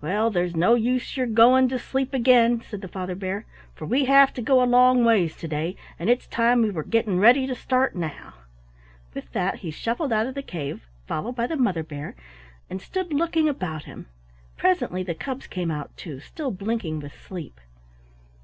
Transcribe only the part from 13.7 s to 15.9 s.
him. Presently the cubs came out,